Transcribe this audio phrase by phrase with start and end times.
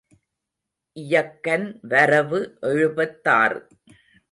[0.95, 2.39] இயக்கன் வரவு
[2.61, 3.67] எழுபத்தாறு.